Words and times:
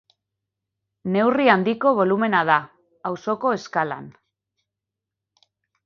Neurri 1.15 1.45
handiko 1.57 1.93
bolumena 2.01 2.41
da, 2.51 2.57
auzoko 3.13 3.55
eskalan. 3.61 4.13